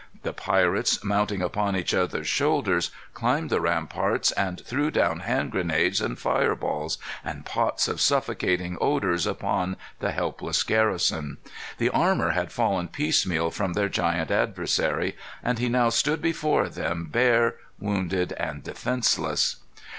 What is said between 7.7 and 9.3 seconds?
of suffocating odors